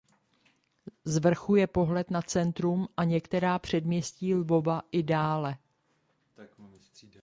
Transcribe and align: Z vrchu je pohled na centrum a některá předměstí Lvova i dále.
Z 1.05 1.17
vrchu 1.17 1.55
je 1.55 1.67
pohled 1.67 2.11
na 2.11 2.21
centrum 2.21 2.87
a 2.97 3.03
některá 3.03 3.59
předměstí 3.59 4.35
Lvova 4.35 4.81
i 4.91 5.03
dále. 5.03 5.57